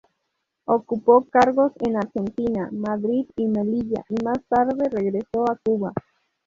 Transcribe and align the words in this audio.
Ocupó 0.65 1.25
cargos 1.29 1.73
en 1.81 1.95
Argentina, 1.95 2.69
Madrid 2.71 3.29
y 3.35 3.45
Melilla, 3.45 4.03
y 4.09 4.15
más 4.23 4.39
tarde 4.49 4.89
regresó 4.89 5.45
a 5.47 5.59
Cuba. 5.63 5.93